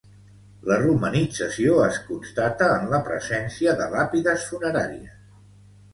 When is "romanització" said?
0.83-1.75